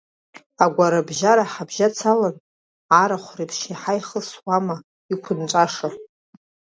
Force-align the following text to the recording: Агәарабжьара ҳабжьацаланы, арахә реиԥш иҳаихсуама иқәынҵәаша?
Агәарабжьара 0.63 1.43
ҳабжьацаланы, 1.51 2.39
арахә 3.01 3.31
реиԥш 3.37 3.59
иҳаихсуама 3.71 4.75
иқәынҵәаша? 5.13 5.89